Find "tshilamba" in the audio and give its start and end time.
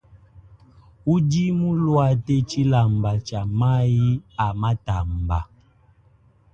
2.47-3.11